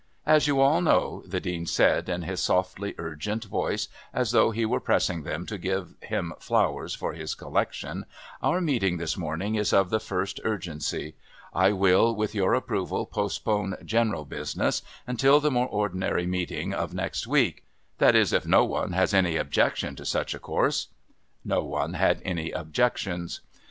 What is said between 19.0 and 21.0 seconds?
any objection to such a course?"